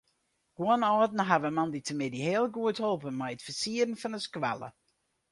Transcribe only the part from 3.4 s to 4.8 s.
fersieren fan de skoalle.